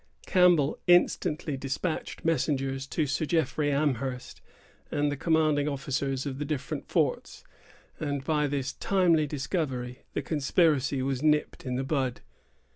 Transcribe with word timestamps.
Campbell 0.25 0.79
instantly 0.87 1.55
despatched 1.55 2.25
messengers 2.25 2.87
to 2.87 3.05
Sir 3.05 3.25
Jeffrey 3.27 3.71
Amherst, 3.71 4.41
and 4.89 5.11
the 5.11 5.15
commanding 5.15 5.67
officers 5.69 6.25
of 6.25 6.39
the 6.39 6.43
different 6.43 6.87
forts; 6.87 7.43
and, 7.99 8.23
by 8.23 8.47
this 8.47 8.73
timely 8.73 9.27
discovery, 9.27 9.99
the 10.15 10.23
conspiracy 10.23 11.03
was 11.03 11.21
nipped 11.21 11.67
in 11.67 11.75
the 11.75 11.83
bud. 11.83 12.21